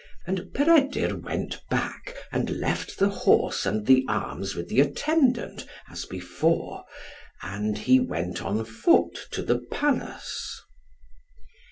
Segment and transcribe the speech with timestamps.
[0.25, 6.05] And Peredur went back, and left the horse and the arms with the attendant as
[6.07, 6.85] before,
[7.43, 10.59] and he went on foot to the Palace.